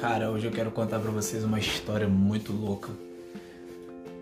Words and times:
Cara, 0.00 0.30
hoje 0.30 0.46
eu 0.46 0.50
quero 0.50 0.70
contar 0.70 0.98
para 0.98 1.10
vocês 1.10 1.44
uma 1.44 1.58
história 1.58 2.08
muito 2.08 2.54
louca. 2.54 2.88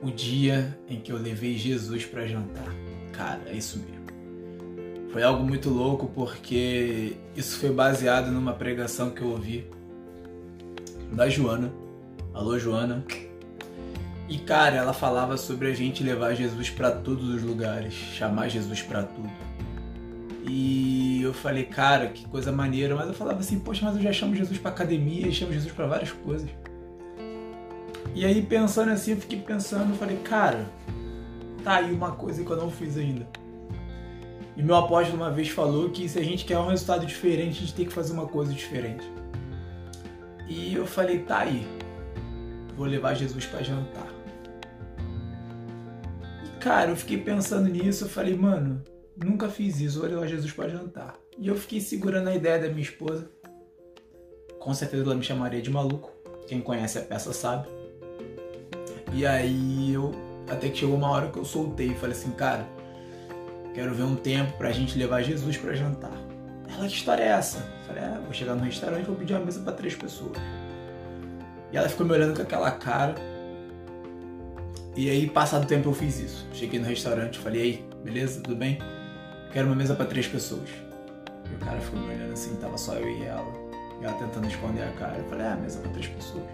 O 0.02 0.10
dia 0.10 0.76
em 0.88 0.98
que 0.98 1.12
eu 1.12 1.16
levei 1.16 1.56
Jesus 1.56 2.04
para 2.04 2.26
jantar. 2.26 2.74
Cara, 3.12 3.42
é 3.46 3.54
isso 3.54 3.78
mesmo. 3.78 5.12
Foi 5.12 5.22
algo 5.22 5.44
muito 5.44 5.70
louco 5.70 6.08
porque 6.12 7.12
isso 7.36 7.60
foi 7.60 7.70
baseado 7.70 8.32
numa 8.32 8.52
pregação 8.54 9.10
que 9.10 9.22
eu 9.22 9.28
ouvi 9.28 9.68
da 11.12 11.28
Joana. 11.28 11.72
Alô, 12.34 12.58
Joana. 12.58 13.04
E 14.28 14.36
cara, 14.36 14.74
ela 14.74 14.92
falava 14.92 15.36
sobre 15.36 15.70
a 15.70 15.74
gente 15.74 16.02
levar 16.02 16.34
Jesus 16.34 16.70
para 16.70 16.90
todos 16.90 17.28
os 17.28 17.44
lugares, 17.44 17.94
chamar 17.94 18.48
Jesus 18.48 18.82
para 18.82 19.04
tudo. 19.04 19.30
E 20.48 21.20
eu 21.22 21.34
falei, 21.34 21.64
cara, 21.64 22.08
que 22.08 22.26
coisa 22.26 22.50
maneira, 22.50 22.96
mas 22.96 23.06
eu 23.06 23.12
falava 23.12 23.40
assim, 23.40 23.58
poxa, 23.58 23.84
mas 23.84 23.96
eu 23.96 24.02
já 24.02 24.12
chamo 24.12 24.34
Jesus 24.34 24.58
para 24.58 24.70
academia, 24.70 25.30
chamo 25.30 25.52
Jesus 25.52 25.70
para 25.70 25.86
várias 25.86 26.10
coisas. 26.10 26.48
E 28.14 28.24
aí 28.24 28.40
pensando 28.40 28.90
assim, 28.90 29.10
eu 29.10 29.18
fiquei 29.18 29.40
pensando, 29.40 29.90
eu 29.90 29.96
falei, 29.96 30.16
cara, 30.18 30.66
tá 31.62 31.76
aí 31.76 31.92
uma 31.92 32.12
coisa 32.12 32.42
que 32.42 32.50
eu 32.50 32.56
não 32.56 32.70
fiz 32.70 32.96
ainda. 32.96 33.26
E 34.56 34.62
meu 34.62 34.74
apóstolo 34.74 35.18
uma 35.18 35.30
vez 35.30 35.50
falou 35.50 35.90
que 35.90 36.08
se 36.08 36.18
a 36.18 36.24
gente 36.24 36.46
quer 36.46 36.58
um 36.58 36.68
resultado 36.68 37.04
diferente, 37.04 37.58
a 37.58 37.60
gente 37.60 37.74
tem 37.74 37.86
que 37.86 37.92
fazer 37.92 38.14
uma 38.14 38.26
coisa 38.26 38.52
diferente. 38.52 39.06
E 40.48 40.74
eu 40.74 40.86
falei, 40.86 41.18
tá 41.18 41.40
aí. 41.40 41.66
Vou 42.74 42.86
levar 42.86 43.12
Jesus 43.14 43.44
para 43.44 43.62
jantar. 43.62 44.08
E 46.44 46.58
cara, 46.58 46.90
eu 46.90 46.96
fiquei 46.96 47.18
pensando 47.18 47.68
nisso, 47.68 48.04
eu 48.04 48.08
falei, 48.08 48.34
mano, 48.34 48.82
nunca 49.24 49.48
fiz 49.48 49.80
isso, 49.80 50.00
vou 50.00 50.08
levar 50.08 50.26
Jesus 50.26 50.52
para 50.52 50.68
jantar. 50.68 51.14
E 51.36 51.48
eu 51.48 51.56
fiquei 51.56 51.80
segurando 51.80 52.28
a 52.28 52.34
ideia 52.34 52.58
da 52.58 52.68
minha 52.68 52.82
esposa. 52.82 53.30
Com 54.58 54.74
certeza 54.74 55.04
ela 55.04 55.14
me 55.14 55.22
chamaria 55.22 55.62
de 55.62 55.70
maluco. 55.70 56.10
Quem 56.46 56.60
conhece 56.60 56.98
a 56.98 57.02
peça 57.02 57.32
sabe. 57.32 57.68
E 59.12 59.26
aí 59.26 59.92
eu 59.92 60.12
até 60.48 60.68
que 60.68 60.78
chegou 60.78 60.96
uma 60.96 61.10
hora 61.10 61.30
que 61.30 61.38
eu 61.38 61.44
soltei 61.44 61.88
e 61.88 61.94
falei 61.94 62.16
assim, 62.16 62.30
cara, 62.32 62.66
Quero 63.78 63.94
ver 63.94 64.02
um 64.02 64.16
tempo 64.16 64.58
pra 64.58 64.72
gente 64.72 64.98
levar 64.98 65.22
Jesus 65.22 65.56
para 65.56 65.72
jantar. 65.72 66.10
Ela, 66.68 66.88
que 66.88 66.94
história 66.94 67.22
é 67.22 67.28
essa? 67.28 67.58
Eu 67.58 67.86
falei, 67.86 68.02
é, 68.02 68.18
vou 68.24 68.32
chegar 68.32 68.56
no 68.56 68.64
restaurante 68.64 69.02
e 69.02 69.06
vou 69.06 69.14
pedir 69.14 69.34
uma 69.34 69.44
mesa 69.44 69.60
para 69.60 69.72
três 69.72 69.94
pessoas. 69.94 70.36
E 71.72 71.76
ela 71.76 71.88
ficou 71.88 72.04
me 72.04 72.12
olhando 72.12 72.34
com 72.34 72.42
aquela 72.42 72.72
cara. 72.72 73.14
E 74.96 75.08
aí, 75.08 75.28
passado 75.28 75.62
o 75.62 75.66
tempo, 75.68 75.88
eu 75.90 75.94
fiz 75.94 76.18
isso. 76.18 76.44
Cheguei 76.52 76.80
no 76.80 76.86
restaurante, 76.86 77.38
falei, 77.38 77.62
aí, 77.62 77.84
beleza, 78.02 78.40
tudo 78.40 78.56
bem? 78.56 78.78
Quero 79.52 79.66
uma 79.66 79.76
mesa 79.76 79.94
para 79.94 80.06
três 80.06 80.26
pessoas. 80.26 80.68
E 81.50 81.54
o 81.54 81.58
cara 81.58 81.80
ficou 81.80 82.00
me 82.00 82.14
olhando 82.14 82.32
assim, 82.32 82.54
tava 82.56 82.76
só 82.76 82.94
eu 82.94 83.08
e 83.08 83.24
ela. 83.24 83.52
E 84.00 84.04
ela 84.04 84.14
tentando 84.14 84.46
esconder 84.46 84.82
a 84.82 84.92
cara. 84.92 85.18
Eu 85.18 85.24
falei, 85.24 85.46
ah, 85.46 85.56
mesa 85.56 85.80
para 85.80 85.90
três 85.92 86.06
pessoas. 86.06 86.44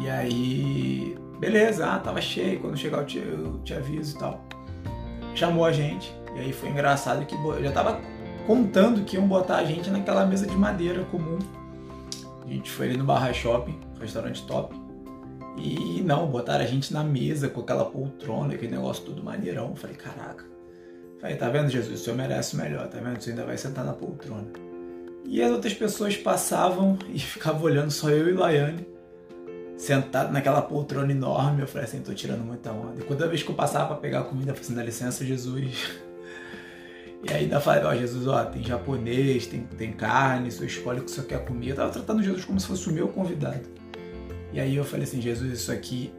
E 0.00 0.10
aí, 0.10 1.16
beleza, 1.38 1.86
ah, 1.86 1.98
tava 1.98 2.20
cheio. 2.20 2.60
Quando 2.60 2.76
chegar 2.76 2.98
eu 2.98 3.06
te, 3.06 3.18
eu 3.18 3.60
te 3.64 3.74
aviso 3.74 4.16
e 4.16 4.18
tal 4.18 4.44
chamou 5.36 5.64
a 5.64 5.72
gente. 5.72 6.12
E 6.34 6.40
aí 6.40 6.52
foi 6.52 6.70
engraçado 6.70 7.24
que 7.24 7.34
eu 7.34 7.62
já 7.62 7.70
tava 7.70 8.00
contando 8.46 9.04
que 9.04 9.16
iam 9.16 9.26
botar 9.26 9.56
a 9.56 9.64
gente 9.64 9.90
naquela 9.90 10.24
mesa 10.24 10.46
de 10.46 10.56
madeira 10.56 11.04
comum. 11.04 11.38
A 12.44 12.48
gente 12.48 12.70
foi 12.70 12.86
ali 12.86 12.96
no 12.96 13.04
Barra 13.04 13.32
Shopping, 13.32 13.78
restaurante 14.00 14.44
top. 14.46 14.74
E 15.56 16.02
não, 16.04 16.26
botaram 16.26 16.64
a 16.64 16.66
gente 16.66 16.92
na 16.92 17.02
mesa 17.02 17.48
com 17.48 17.60
aquela 17.60 17.84
poltrona, 17.84 18.54
aquele 18.54 18.72
negócio 18.72 19.04
tudo 19.04 19.22
maneirão. 19.22 19.70
Eu 19.70 19.76
falei, 19.76 19.96
caraca. 19.96 20.44
Falei, 21.20 21.36
tá 21.36 21.48
vendo, 21.48 21.70
Jesus? 21.70 22.00
O 22.00 22.04
senhor 22.04 22.16
merece 22.16 22.54
o 22.54 22.58
melhor, 22.58 22.88
tá 22.88 22.98
vendo? 22.98 23.20
Você 23.20 23.30
ainda 23.30 23.44
vai 23.44 23.56
sentar 23.56 23.84
na 23.84 23.92
poltrona. 23.92 24.46
E 25.24 25.42
as 25.42 25.50
outras 25.50 25.74
pessoas 25.74 26.16
passavam 26.16 26.98
e 27.12 27.18
ficavam 27.18 27.62
olhando 27.62 27.90
só 27.90 28.10
eu 28.10 28.28
e 28.28 28.32
Laiane 28.32 28.86
sentado 29.76 30.32
naquela 30.32 30.62
poltrona 30.62 31.12
enorme. 31.12 31.62
Eu 31.62 31.66
falei 31.68 31.86
assim, 31.86 32.00
tô 32.00 32.14
tirando 32.14 32.44
muita 32.44 32.72
onda. 32.72 33.00
E 33.00 33.04
toda 33.04 33.28
vez 33.28 33.42
que 33.42 33.50
eu 33.50 33.54
passava 33.54 33.86
para 33.88 33.96
pegar 33.96 34.24
comida, 34.24 34.50
eu 34.50 34.54
falei 34.54 34.66
assim, 34.66 34.74
dá 34.74 34.82
licença, 34.82 35.24
Jesus. 35.24 36.06
E 37.24 37.32
aí 37.32 37.44
ainda 37.44 37.58
falei, 37.58 37.82
ó, 37.82 37.94
Jesus, 37.94 38.26
ó, 38.28 38.44
tem 38.44 38.62
japonês, 38.62 39.46
tem, 39.46 39.62
tem 39.62 39.90
carne, 39.90 40.52
você 40.52 40.66
escolhe 40.66 41.00
o 41.00 41.02
que 41.02 41.10
você 41.10 41.22
quer 41.22 41.44
comer. 41.44 41.70
Eu 41.70 41.74
tava 41.74 41.90
tratando 41.90 42.22
Jesus 42.22 42.44
como 42.44 42.60
se 42.60 42.66
fosse 42.66 42.88
o 42.88 42.92
meu 42.92 43.08
convidado. 43.08 43.62
E 44.52 44.60
aí 44.60 44.76
eu 44.76 44.84
falei 44.84 45.04
assim, 45.04 45.20
Jesus, 45.20 45.50
isso 45.52 45.72
aqui. 45.72 46.12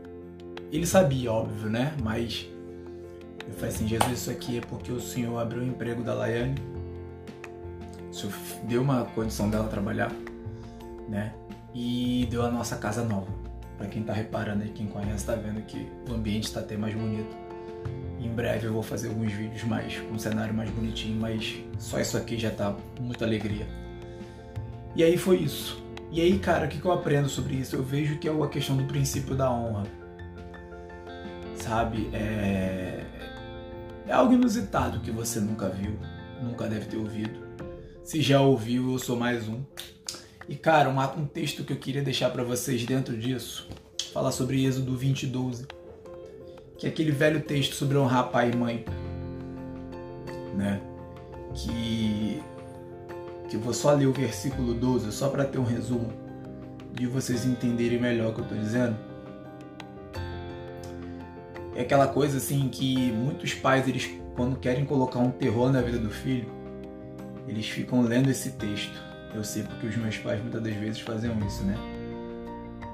Ele 0.70 0.86
sabia, 0.86 1.32
óbvio, 1.32 1.70
né? 1.70 1.94
Mas 2.04 2.50
eu 3.48 3.54
falei 3.54 3.70
assim, 3.70 3.88
Jesus, 3.88 4.12
isso 4.12 4.30
aqui 4.30 4.58
é 4.58 4.62
porque 4.62 4.92
o 4.92 5.00
Senhor 5.00 5.38
abriu 5.40 5.62
o 5.62 5.66
emprego 5.66 6.04
da 6.04 6.14
Laiane. 6.14 6.56
O 8.12 8.14
Senhor 8.14 8.34
deu 8.64 8.82
uma 8.82 9.06
condição 9.06 9.50
dela 9.50 9.68
trabalhar, 9.68 10.12
né? 11.08 11.34
E 11.74 12.28
deu 12.30 12.46
a 12.46 12.52
nossa 12.52 12.76
casa 12.78 13.04
nova. 13.04 13.32
Para 13.78 13.88
quem 13.88 14.04
tá 14.04 14.12
reparando 14.12 14.64
aí, 14.64 14.70
quem 14.70 14.88
conhece, 14.88 15.26
tá 15.26 15.36
vendo 15.36 15.62
que 15.66 15.88
o 16.10 16.14
ambiente 16.14 16.46
está 16.46 16.60
até 16.60 16.76
mais 16.76 16.96
bonito. 16.96 17.36
Em 18.20 18.30
breve 18.30 18.66
eu 18.66 18.74
vou 18.74 18.82
fazer 18.82 19.10
alguns 19.10 19.32
vídeos 19.32 19.64
mais 19.64 19.98
com 20.00 20.16
um 20.16 20.20
cenário 20.20 20.54
mais 20.54 20.70
bonitinho, 20.72 21.20
mas 21.20 21.64
só 21.78 22.00
isso 22.00 22.18
aqui 22.18 22.38
já 22.38 22.50
tá 22.50 22.76
muita 23.00 23.26
alegria. 23.26 23.68
E 24.96 25.04
aí 25.04 25.16
foi 25.16 25.38
isso. 25.38 25.84
E 26.12 26.22
aí, 26.22 26.40
cara, 26.40 26.66
o 26.66 26.70
que, 26.70 26.84
eu 26.84 26.92
aprendo 26.92 27.30
sobre 27.30 27.56
isso? 27.56 27.76
Eu 27.76 27.84
vejo 27.84 28.18
que 28.18 28.28
é 28.28 28.32
a 28.32 28.48
questão 28.48 28.76
do 28.76 28.86
princípio 28.86 29.36
da 29.36 29.52
honra. 29.52 29.84
Sabe? 31.56 32.10
É, 32.14 32.97
é 34.08 34.14
algo 34.14 34.34
inusitado 34.34 35.02
que 35.02 35.12
você 35.12 35.40
nunca 35.40 35.70
viu, 35.70 35.98
nunca 36.42 36.68
deve 36.68 36.86
ter 36.86 36.98
ouvido. 36.98 37.40
Se 38.04 38.22
já 38.22 38.40
ouviu, 38.40 38.94
eu 38.94 39.00
sou 39.00 39.18
mais 39.18 39.48
um. 39.48 39.62
E 40.48 40.56
cara, 40.56 40.90
um, 40.90 41.22
um 41.22 41.26
texto 41.26 41.64
que 41.64 41.74
eu 41.74 41.78
queria 41.78 42.02
deixar 42.02 42.30
para 42.30 42.44
vocês 42.44 42.86
dentro 42.86 43.18
disso, 43.18 43.68
falar 44.14 44.32
sobre 44.32 44.66
Êxodo 44.66 44.96
20, 44.96 45.28
12, 45.28 45.68
que 46.78 46.86
é 46.86 46.90
aquele 46.90 47.12
velho 47.12 47.42
texto 47.42 47.76
sobre 47.76 47.98
honrar 47.98 48.30
pai 48.30 48.52
e 48.52 48.56
mãe, 48.56 48.86
né? 50.56 50.82
Que 51.54 52.42
que 53.50 53.56
eu 53.56 53.62
vou 53.62 53.74
só 53.74 53.94
ler 53.94 54.08
o 54.08 54.14
versículo 54.14 54.74
12, 54.74 55.12
só 55.12 55.30
para 55.30 55.46
ter 55.46 55.58
um 55.58 55.64
resumo 55.64 56.12
de 56.94 57.08
vocês 57.08 57.46
entenderem 57.46 58.00
melhor 58.00 58.32
o 58.32 58.34
que 58.34 58.42
eu 58.42 58.44
estou 58.44 58.58
dizendo. 58.58 59.07
É 61.78 61.82
aquela 61.82 62.08
coisa 62.08 62.38
assim 62.38 62.68
que 62.70 63.12
muitos 63.12 63.54
pais, 63.54 63.88
eles 63.88 64.10
quando 64.36 64.58
querem 64.58 64.84
colocar 64.84 65.20
um 65.20 65.30
terror 65.30 65.72
na 65.72 65.80
vida 65.80 66.00
do 66.00 66.10
filho, 66.10 66.50
eles 67.48 67.70
ficam 67.70 68.02
lendo 68.02 68.32
esse 68.32 68.54
texto. 68.54 69.00
Eu 69.34 69.44
sei 69.44 69.62
porque 69.62 69.86
os 69.86 69.96
meus 69.96 70.18
pais 70.18 70.42
muitas 70.42 70.62
das 70.64 70.74
vezes 70.74 71.00
faziam 71.02 71.38
isso, 71.46 71.64
né? 71.64 71.78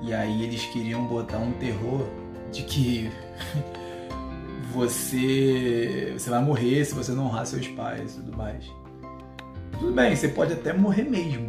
E 0.02 0.14
aí 0.14 0.44
eles 0.44 0.66
queriam 0.66 1.06
botar 1.08 1.38
um 1.38 1.54
terror 1.54 2.06
de 2.52 2.64
que 2.64 3.10
você 4.74 6.14
você 6.18 6.30
vai 6.30 6.44
morrer 6.44 6.84
se 6.84 6.94
você 6.94 7.14
não 7.14 7.28
honrar 7.28 7.46
seus 7.46 7.66
pais 7.70 8.16
e 8.16 8.16
tudo 8.18 8.38
mais. 8.38 8.66
Tudo 9.80 9.94
bem, 9.94 10.14
você 10.14 10.28
pode 10.28 10.52
até 10.52 10.74
morrer 10.74 11.04
mesmo, 11.04 11.48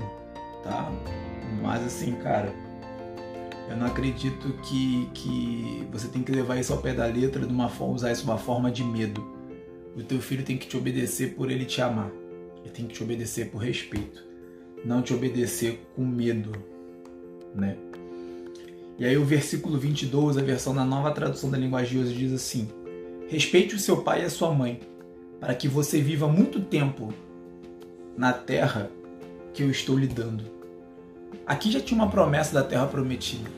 tá? 0.63 0.89
Mas 1.61 1.85
assim, 1.85 2.13
cara, 2.13 2.53
eu 3.69 3.77
não 3.77 3.87
acredito 3.87 4.53
que, 4.63 5.09
que 5.15 5.87
você 5.91 6.09
tem 6.09 6.23
que 6.23 6.33
levar 6.33 6.59
isso 6.59 6.73
ao 6.73 6.81
pé 6.81 6.93
da 6.93 7.07
letra 7.07 7.47
de 7.47 7.53
uma 7.53 7.69
forma, 7.69 7.95
usar 7.95 8.13
isso 8.13 8.25
de 8.25 8.31
uma 8.31 8.39
forma 8.39 8.71
de 8.71 8.85
medo. 8.85 9.25
O 9.97 10.03
teu 10.03 10.21
filho 10.21 10.45
tem 10.45 10.59
que 10.59 10.67
te 10.67 10.77
obedecer 10.77 11.35
por 11.35 11.51
ele 11.51 11.65
te 11.65 11.81
amar. 11.81 12.11
Ele 12.63 12.71
tem 12.71 12.87
que 12.87 12.95
te 12.95 13.03
obedecer 13.03 13.51
por 13.51 13.59
respeito 13.59 14.35
não 14.85 15.01
te 15.01 15.15
obedecer 15.15 15.81
com 15.97 16.05
medo, 16.05 16.53
né? 17.55 17.77
E 18.99 19.05
aí 19.05 19.17
o 19.17 19.25
versículo 19.25 19.79
22, 19.79 20.37
a 20.37 20.43
versão 20.43 20.75
da 20.75 20.85
nova 20.85 21.11
tradução 21.11 21.51
da 21.51 21.59
linguagem 21.59 21.93
de 21.93 21.99
hoje 21.99 22.15
diz 22.15 22.33
assim: 22.33 22.69
Respeite 23.29 23.75
o 23.75 23.79
seu 23.79 24.03
pai 24.03 24.23
e 24.23 24.25
a 24.27 24.31
sua 24.31 24.53
mãe, 24.53 24.81
para 25.41 25.55
que 25.55 25.67
você 25.67 26.01
viva 26.01 26.29
muito 26.29 26.61
tempo 26.61 27.13
na 28.17 28.33
terra 28.33 28.91
que 29.53 29.63
eu 29.63 29.71
estou 29.71 29.97
lhe 29.97 30.07
dando. 30.07 30.45
Aqui 31.47 31.71
já 31.71 31.81
tinha 31.81 32.01
uma 32.01 32.11
promessa 32.11 32.55
da 32.55 32.63
terra 32.63 32.87
prometida. 32.87 33.51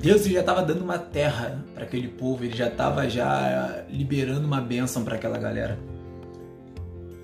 Deus 0.00 0.24
já 0.24 0.40
estava 0.40 0.62
dando 0.62 0.82
uma 0.82 0.98
terra 0.98 1.64
para 1.74 1.84
aquele 1.84 2.08
povo, 2.08 2.44
ele 2.44 2.56
já 2.56 2.68
estava 2.68 3.08
já 3.08 3.84
liberando 3.88 4.46
uma 4.46 4.60
bênção 4.60 5.02
para 5.04 5.16
aquela 5.16 5.38
galera. 5.38 5.78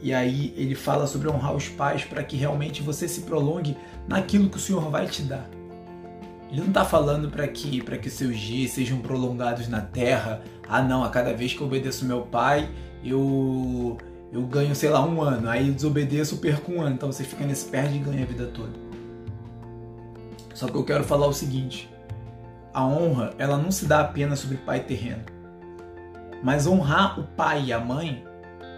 E 0.02 0.14
aí 0.14 0.54
ele 0.56 0.74
fala 0.74 1.06
sobre 1.06 1.28
honrar 1.28 1.54
os 1.54 1.68
pais 1.68 2.04
para 2.04 2.22
que 2.24 2.36
realmente 2.36 2.82
você 2.82 3.06
se 3.06 3.22
prolongue 3.22 3.76
naquilo 4.08 4.48
que 4.48 4.56
o 4.56 4.60
Senhor 4.60 4.90
vai 4.90 5.06
te 5.06 5.22
dar. 5.22 5.48
Ele 6.50 6.60
não 6.60 6.68
está 6.68 6.84
falando 6.84 7.30
para 7.30 7.46
que 7.46 7.82
para 7.82 7.98
que 7.98 8.08
seus 8.10 8.38
dias 8.38 8.72
sejam 8.72 8.98
prolongados 8.98 9.68
na 9.68 9.80
terra. 9.80 10.42
Ah, 10.66 10.82
não, 10.82 11.04
a 11.04 11.10
cada 11.10 11.34
vez 11.34 11.52
que 11.52 11.60
eu 11.60 11.66
obedeço 11.66 12.04
meu 12.04 12.22
pai, 12.22 12.68
eu 13.04 13.98
eu 14.32 14.42
ganho, 14.42 14.74
sei 14.74 14.88
lá, 14.88 15.04
um 15.04 15.20
ano. 15.20 15.48
Aí 15.48 15.68
eu 15.68 15.74
desobedeço, 15.74 16.38
perco 16.38 16.72
um 16.72 16.80
ano. 16.80 16.94
Então 16.94 17.12
você 17.12 17.22
fica 17.24 17.44
nesse 17.44 17.66
perde 17.66 17.96
e 17.96 17.98
ganha 17.98 18.22
a 18.22 18.26
vida 18.26 18.46
toda. 18.46 18.72
Só 20.54 20.66
que 20.66 20.74
eu 20.74 20.84
quero 20.84 21.04
falar 21.04 21.26
o 21.26 21.32
seguinte: 21.32 21.88
a 22.72 22.84
honra, 22.84 23.34
ela 23.38 23.56
não 23.56 23.70
se 23.70 23.86
dá 23.86 24.00
apenas 24.00 24.38
sobre 24.38 24.56
pai 24.58 24.80
terreno. 24.80 25.24
Mas 26.42 26.66
honrar 26.66 27.20
o 27.20 27.24
pai 27.24 27.64
e 27.66 27.72
a 27.72 27.80
mãe 27.80 28.24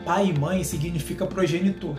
Pai 0.05 0.27
e 0.27 0.39
mãe 0.39 0.65
significa 0.65 1.25
progenitor. 1.27 1.97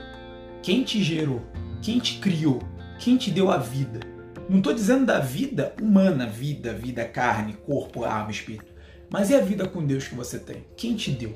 Quem 0.62 0.84
te 0.84 1.02
gerou, 1.02 1.42
quem 1.82 2.00
te 2.00 2.20
criou, 2.20 2.62
quem 3.00 3.16
te 3.16 3.32
deu 3.32 3.50
a 3.50 3.58
vida, 3.58 4.02
Não 4.50 4.58
estou 4.58 4.74
dizendo 4.74 5.06
da 5.06 5.20
vida 5.20 5.74
humana, 5.82 6.28
vida, 6.28 6.74
vida, 6.74 7.06
carne, 7.06 7.54
corpo, 7.66 8.04
alma, 8.04 8.30
espírito. 8.30 8.74
Mas 9.10 9.30
e 9.30 9.36
a 9.36 9.40
vida 9.40 9.66
com 9.66 9.86
Deus 9.86 10.06
que 10.06 10.16
você 10.16 10.38
tem? 10.38 10.66
Quem 10.76 10.98
te 10.98 11.12
deu? 11.12 11.34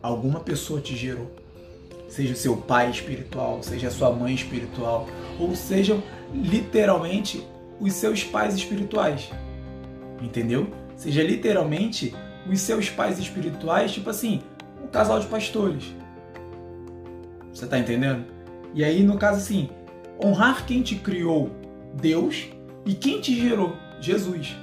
Alguma 0.00 0.38
pessoa 0.38 0.80
te 0.80 0.96
gerou. 0.96 1.34
Seja 2.08 2.36
seu 2.36 2.56
pai 2.56 2.88
espiritual, 2.88 3.60
seja 3.64 3.90
sua 3.90 4.12
mãe 4.12 4.32
espiritual, 4.32 5.08
ou 5.40 5.56
sejam 5.56 6.00
literalmente 6.32 7.44
os 7.80 7.94
seus 7.94 8.22
pais 8.22 8.54
espirituais. 8.54 9.28
Entendeu? 10.20 10.68
Seja 10.96 11.22
literalmente 11.22 12.14
os 12.50 12.60
seus 12.60 12.88
pais 12.88 13.18
espirituais, 13.18 13.92
tipo 13.92 14.08
assim, 14.10 14.42
um 14.82 14.86
casal 14.86 15.20
de 15.20 15.26
pastores. 15.26 15.94
Você 17.52 17.66
tá 17.66 17.78
entendendo? 17.78 18.24
E 18.74 18.84
aí, 18.84 19.02
no 19.02 19.16
caso 19.16 19.38
assim, 19.38 19.70
honrar 20.22 20.66
quem 20.66 20.82
te 20.82 20.96
criou, 20.96 21.50
Deus, 21.94 22.48
e 22.84 22.94
quem 22.94 23.20
te 23.20 23.34
gerou, 23.34 23.74
Jesus. 24.00 24.56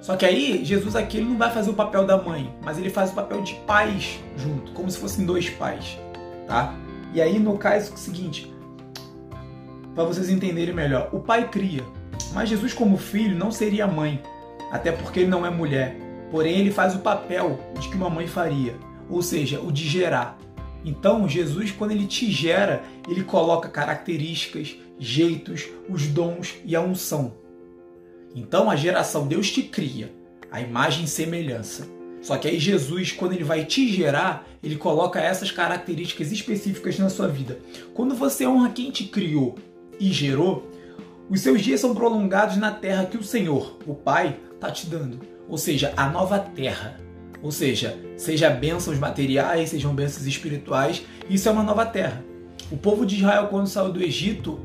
Só 0.00 0.16
que 0.16 0.24
aí, 0.24 0.64
Jesus 0.64 0.96
aqui 0.96 1.18
ele 1.18 1.28
não 1.28 1.38
vai 1.38 1.50
fazer 1.50 1.70
o 1.70 1.74
papel 1.74 2.04
da 2.06 2.16
mãe, 2.16 2.52
mas 2.64 2.78
ele 2.78 2.90
faz 2.90 3.10
o 3.10 3.14
papel 3.14 3.42
de 3.42 3.54
pais 3.66 4.18
junto, 4.36 4.72
como 4.72 4.90
se 4.90 4.98
fossem 4.98 5.24
dois 5.24 5.48
pais, 5.50 5.98
tá? 6.46 6.74
E 7.14 7.20
aí, 7.20 7.38
no 7.38 7.56
caso, 7.58 7.92
é 7.92 7.94
o 7.94 7.96
seguinte, 7.96 8.52
para 9.94 10.04
vocês 10.04 10.28
entenderem 10.28 10.74
melhor, 10.74 11.10
o 11.12 11.20
pai 11.20 11.48
cria, 11.48 11.84
mas 12.32 12.48
Jesus 12.48 12.72
como 12.72 12.96
filho 12.96 13.36
não 13.36 13.52
seria 13.52 13.86
mãe, 13.86 14.20
até 14.72 14.90
porque 14.90 15.20
ele 15.20 15.28
não 15.28 15.44
é 15.44 15.50
mulher. 15.50 15.94
Porém, 16.30 16.58
ele 16.58 16.70
faz 16.70 16.94
o 16.94 17.00
papel 17.00 17.60
de 17.78 17.90
que 17.90 17.94
uma 17.94 18.08
mãe 18.08 18.26
faria, 18.26 18.74
ou 19.10 19.20
seja, 19.20 19.60
o 19.60 19.70
de 19.70 19.86
gerar. 19.86 20.38
Então, 20.82 21.28
Jesus, 21.28 21.70
quando 21.70 21.90
ele 21.90 22.06
te 22.06 22.30
gera, 22.32 22.82
ele 23.06 23.22
coloca 23.22 23.68
características, 23.68 24.74
jeitos, 24.98 25.68
os 25.88 26.06
dons 26.06 26.54
e 26.64 26.74
a 26.74 26.80
unção. 26.80 27.34
Então, 28.34 28.70
a 28.70 28.74
geração, 28.74 29.28
Deus 29.28 29.50
te 29.52 29.62
cria, 29.62 30.10
a 30.50 30.60
imagem 30.60 31.04
e 31.04 31.08
semelhança. 31.08 31.86
Só 32.22 32.38
que 32.38 32.48
aí 32.48 32.58
Jesus, 32.58 33.12
quando 33.12 33.32
ele 33.32 33.44
vai 33.44 33.64
te 33.64 33.92
gerar, 33.92 34.46
ele 34.62 34.76
coloca 34.76 35.20
essas 35.20 35.50
características 35.50 36.32
específicas 36.32 36.98
na 36.98 37.10
sua 37.10 37.28
vida. 37.28 37.58
Quando 37.92 38.14
você 38.14 38.46
honra 38.46 38.70
quem 38.70 38.90
te 38.90 39.04
criou 39.04 39.56
e 40.00 40.10
gerou, 40.10 40.70
os 41.28 41.40
seus 41.40 41.60
dias 41.60 41.80
são 41.80 41.94
prolongados 41.94 42.56
na 42.56 42.70
terra 42.70 43.06
que 43.06 43.16
o 43.16 43.24
Senhor, 43.24 43.76
o 43.86 43.94
Pai, 43.94 44.38
está 44.62 44.70
te 44.70 44.86
dando. 44.86 45.20
Ou 45.48 45.58
seja, 45.58 45.92
a 45.96 46.08
nova 46.08 46.38
terra. 46.38 46.96
Ou 47.42 47.50
seja, 47.50 47.98
seja 48.16 48.48
bênçãos 48.48 48.98
materiais, 48.98 49.70
sejam 49.70 49.92
bênçãos 49.92 50.26
espirituais, 50.26 51.02
isso 51.28 51.48
é 51.48 51.52
uma 51.52 51.64
nova 51.64 51.84
terra. 51.84 52.22
O 52.70 52.76
povo 52.76 53.04
de 53.04 53.16
Israel, 53.16 53.48
quando 53.48 53.66
saiu 53.66 53.92
do 53.92 54.00
Egito, 54.00 54.60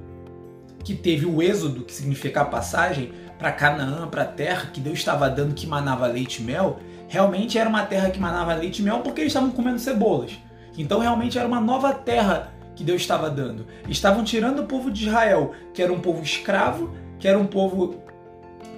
que 0.83 0.93
teve 0.93 1.25
o 1.25 1.41
êxodo, 1.41 1.83
que 1.83 1.93
significa 1.93 2.41
a 2.41 2.45
passagem, 2.45 3.11
para 3.39 3.51
Canaã, 3.51 4.07
para 4.07 4.21
a 4.21 4.25
terra 4.25 4.69
que 4.71 4.79
Deus 4.79 4.99
estava 4.99 5.29
dando 5.29 5.55
que 5.55 5.65
manava 5.65 6.05
leite 6.05 6.41
e 6.41 6.45
mel, 6.45 6.79
realmente 7.07 7.57
era 7.57 7.67
uma 7.67 7.83
terra 7.85 8.11
que 8.11 8.19
manava 8.19 8.53
leite 8.53 8.79
e 8.79 8.85
mel 8.85 8.99
porque 8.99 9.21
eles 9.21 9.31
estavam 9.31 9.49
comendo 9.49 9.79
cebolas. 9.79 10.37
Então 10.77 10.99
realmente 10.99 11.37
era 11.37 11.47
uma 11.47 11.59
nova 11.59 11.93
terra 11.93 12.53
que 12.75 12.83
Deus 12.83 13.01
estava 13.01 13.29
dando. 13.29 13.65
Estavam 13.89 14.23
tirando 14.23 14.59
o 14.59 14.65
povo 14.67 14.91
de 14.91 15.07
Israel, 15.07 15.53
que 15.73 15.81
era 15.81 15.91
um 15.91 15.99
povo 15.99 16.21
escravo, 16.21 16.95
que 17.19 17.27
era 17.27 17.37
um 17.37 17.47
povo 17.47 18.06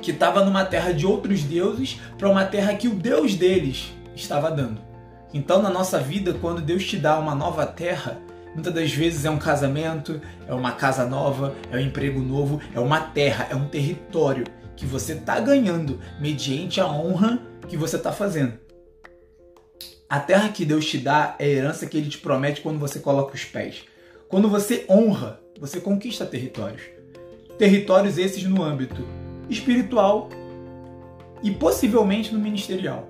que 0.01 0.11
estava 0.11 0.43
numa 0.43 0.65
terra 0.65 0.93
de 0.93 1.05
outros 1.05 1.43
deuses, 1.43 1.99
para 2.17 2.29
uma 2.29 2.45
terra 2.45 2.73
que 2.75 2.87
o 2.87 2.95
Deus 2.95 3.35
deles 3.35 3.93
estava 4.15 4.49
dando. 4.49 4.81
Então, 5.33 5.61
na 5.61 5.69
nossa 5.69 5.99
vida, 5.99 6.33
quando 6.33 6.61
Deus 6.61 6.85
te 6.85 6.97
dá 6.97 7.19
uma 7.19 7.35
nova 7.35 7.65
terra, 7.65 8.19
muitas 8.53 8.73
das 8.73 8.91
vezes 8.91 9.25
é 9.25 9.29
um 9.29 9.37
casamento, 9.37 10.19
é 10.47 10.53
uma 10.53 10.71
casa 10.71 11.05
nova, 11.05 11.55
é 11.71 11.77
um 11.77 11.79
emprego 11.79 12.19
novo, 12.19 12.59
é 12.73 12.79
uma 12.79 12.99
terra, 12.99 13.47
é 13.51 13.55
um 13.55 13.67
território 13.67 14.45
que 14.75 14.85
você 14.85 15.13
está 15.13 15.39
ganhando 15.39 15.99
mediante 16.19 16.81
a 16.81 16.87
honra 16.87 17.39
que 17.67 17.77
você 17.77 17.97
está 17.97 18.11
fazendo. 18.11 18.53
A 20.09 20.19
terra 20.19 20.49
que 20.49 20.65
Deus 20.65 20.87
te 20.87 20.97
dá 20.97 21.35
é 21.37 21.45
a 21.45 21.49
herança 21.49 21.85
que 21.85 21.95
Ele 21.95 22.09
te 22.09 22.17
promete 22.17 22.61
quando 22.61 22.79
você 22.79 22.99
coloca 22.99 23.35
os 23.35 23.45
pés. 23.45 23.83
Quando 24.27 24.49
você 24.49 24.85
honra, 24.89 25.39
você 25.59 25.79
conquista 25.79 26.25
territórios. 26.25 26.81
Territórios 27.59 28.17
esses 28.17 28.43
no 28.43 28.63
âmbito 28.63 29.05
espiritual 29.49 30.29
e 31.41 31.51
possivelmente 31.51 32.33
no 32.33 32.39
ministerial. 32.39 33.09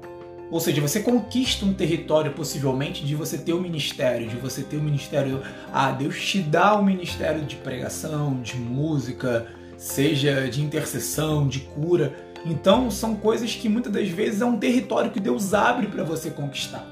Ou 0.51 0.59
seja, 0.59 0.81
você 0.81 1.01
conquista 1.01 1.63
um 1.63 1.73
território 1.73 2.31
possivelmente 2.31 3.05
de 3.05 3.15
você 3.15 3.37
ter 3.37 3.53
o 3.53 3.57
um 3.57 3.61
ministério, 3.61 4.27
de 4.27 4.35
você 4.35 4.63
ter 4.63 4.77
o 4.77 4.79
um 4.79 4.83
ministério. 4.83 5.41
Ah, 5.71 5.91
Deus 5.91 6.19
te 6.25 6.39
dá 6.39 6.75
o 6.75 6.79
um 6.79 6.85
ministério 6.85 7.43
de 7.43 7.55
pregação, 7.55 8.41
de 8.41 8.57
música, 8.57 9.45
seja 9.77 10.49
de 10.49 10.61
intercessão, 10.61 11.47
de 11.47 11.59
cura. 11.59 12.13
Então 12.45 12.89
são 12.89 13.15
coisas 13.15 13.53
que 13.53 13.69
muitas 13.69 13.91
das 13.91 14.07
vezes 14.09 14.41
é 14.41 14.45
um 14.45 14.57
território 14.57 15.11
que 15.11 15.19
Deus 15.19 15.53
abre 15.53 15.87
para 15.87 16.03
você 16.03 16.31
conquistar. 16.31 16.85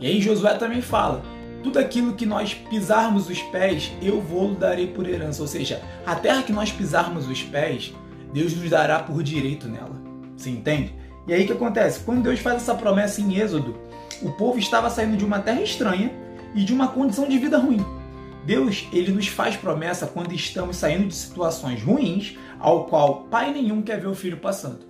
E 0.00 0.06
aí 0.06 0.20
Josué 0.20 0.54
também 0.54 0.80
fala: 0.80 1.22
tudo 1.62 1.78
aquilo 1.78 2.14
que 2.14 2.24
nós 2.24 2.54
pisarmos 2.54 3.28
os 3.28 3.40
pés, 3.42 3.92
eu 4.00 4.20
vou 4.20 4.54
darei 4.54 4.86
por 4.86 5.08
herança. 5.08 5.42
Ou 5.42 5.48
seja, 5.48 5.82
a 6.06 6.14
terra 6.14 6.42
que 6.42 6.52
nós 6.52 6.70
pisarmos 6.72 7.28
os 7.28 7.42
pés, 7.42 7.92
Deus 8.34 8.52
nos 8.52 8.68
dará 8.68 8.98
por 8.98 9.22
direito 9.22 9.68
nela. 9.68 10.02
Você 10.36 10.50
entende? 10.50 10.92
E 11.24 11.32
aí 11.32 11.44
o 11.44 11.46
que 11.46 11.52
acontece? 11.52 12.00
Quando 12.00 12.24
Deus 12.24 12.40
faz 12.40 12.56
essa 12.56 12.74
promessa 12.74 13.20
em 13.20 13.38
Êxodo, 13.38 13.78
o 14.20 14.32
povo 14.32 14.58
estava 14.58 14.90
saindo 14.90 15.16
de 15.16 15.24
uma 15.24 15.38
terra 15.38 15.62
estranha 15.62 16.12
e 16.52 16.64
de 16.64 16.72
uma 16.72 16.88
condição 16.88 17.28
de 17.28 17.38
vida 17.38 17.56
ruim. 17.56 17.86
Deus, 18.44 18.88
ele 18.92 19.12
nos 19.12 19.28
faz 19.28 19.56
promessa 19.56 20.08
quando 20.08 20.34
estamos 20.34 20.76
saindo 20.76 21.06
de 21.06 21.14
situações 21.14 21.80
ruins, 21.80 22.36
ao 22.58 22.86
qual 22.86 23.22
pai 23.30 23.52
nenhum 23.52 23.80
quer 23.80 24.00
ver 24.00 24.08
o 24.08 24.14
filho 24.16 24.36
passando. 24.36 24.80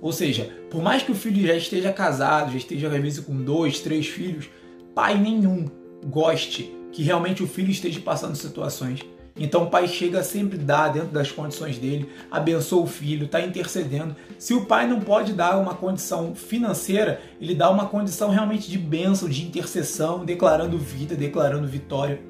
Ou 0.00 0.10
seja, 0.10 0.50
por 0.70 0.82
mais 0.82 1.02
que 1.02 1.12
o 1.12 1.14
filho 1.14 1.46
já 1.46 1.54
esteja 1.54 1.92
casado, 1.92 2.52
já 2.52 2.56
esteja 2.56 2.88
às 2.88 3.02
vezes 3.02 3.20
com 3.20 3.36
dois, 3.36 3.80
três 3.80 4.06
filhos, 4.06 4.48
pai 4.94 5.18
nenhum 5.18 5.66
goste 6.06 6.74
que 6.90 7.02
realmente 7.02 7.42
o 7.42 7.46
filho 7.46 7.70
esteja 7.70 8.00
passando 8.00 8.34
situações 8.34 9.00
então 9.36 9.64
o 9.64 9.70
pai 9.70 9.88
chega 9.88 10.22
sempre 10.22 10.56
dar 10.56 10.88
dentro 10.88 11.08
das 11.08 11.32
condições 11.32 11.76
dele, 11.76 12.08
abençoa 12.30 12.84
o 12.84 12.86
filho, 12.86 13.26
está 13.26 13.40
intercedendo. 13.40 14.14
Se 14.38 14.54
o 14.54 14.64
pai 14.64 14.86
não 14.86 15.00
pode 15.00 15.32
dar 15.32 15.58
uma 15.58 15.74
condição 15.74 16.34
financeira, 16.36 17.20
ele 17.40 17.54
dá 17.54 17.68
uma 17.68 17.86
condição 17.86 18.30
realmente 18.30 18.70
de 18.70 18.78
bênção, 18.78 19.28
de 19.28 19.44
intercessão, 19.44 20.24
declarando 20.24 20.78
vida, 20.78 21.16
declarando 21.16 21.66
vitória. 21.66 22.20